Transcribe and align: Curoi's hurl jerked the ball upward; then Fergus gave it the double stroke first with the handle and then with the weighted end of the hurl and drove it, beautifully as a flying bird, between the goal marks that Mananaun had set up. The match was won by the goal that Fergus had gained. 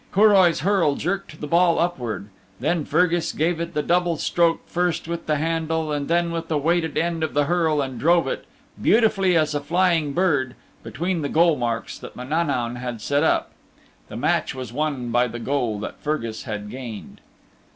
Curoi's 0.11 0.61
hurl 0.61 0.95
jerked 0.95 1.41
the 1.41 1.45
ball 1.45 1.77
upward; 1.77 2.29
then 2.59 2.85
Fergus 2.85 3.31
gave 3.31 3.59
it 3.59 3.75
the 3.75 3.83
double 3.83 4.17
stroke 4.17 4.61
first 4.65 5.07
with 5.07 5.27
the 5.27 5.35
handle 5.35 5.91
and 5.91 6.07
then 6.07 6.31
with 6.31 6.47
the 6.47 6.57
weighted 6.57 6.97
end 6.97 7.23
of 7.23 7.35
the 7.35 7.43
hurl 7.45 7.83
and 7.83 7.99
drove 7.99 8.25
it, 8.27 8.45
beautifully 8.81 9.37
as 9.37 9.53
a 9.53 9.59
flying 9.61 10.13
bird, 10.13 10.55
between 10.81 11.21
the 11.21 11.29
goal 11.29 11.55
marks 11.55 11.99
that 11.99 12.15
Mananaun 12.15 12.77
had 12.77 12.99
set 12.99 13.21
up. 13.21 13.51
The 14.07 14.17
match 14.17 14.55
was 14.55 14.73
won 14.73 15.11
by 15.11 15.27
the 15.27 15.37
goal 15.37 15.79
that 15.81 15.99
Fergus 16.01 16.45
had 16.45 16.71
gained. 16.71 17.21